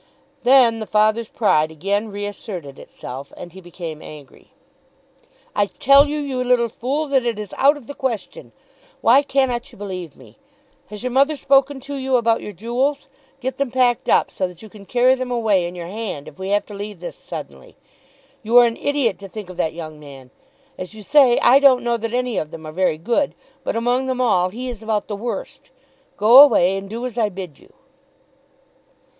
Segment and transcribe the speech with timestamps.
[0.41, 4.49] Then the father's pride again reasserted itself and he became angry.
[5.55, 8.51] "I tell you, you little fool, that it is out of the question.
[9.01, 10.39] Why cannot you believe me?
[10.87, 13.05] Has your mother spoken to you about your jewels?
[13.41, 16.39] Get them packed up, so that you can carry them away in your hand if
[16.39, 17.77] we have to leave this suddenly.
[18.41, 20.31] You are an idiot to think of that young man.
[20.79, 24.07] As you say, I don't know that any of them are very good, but among
[24.07, 25.69] them all he is about the worst.
[26.17, 27.71] Go away and do as I bid you."